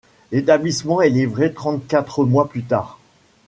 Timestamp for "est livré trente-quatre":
1.01-2.25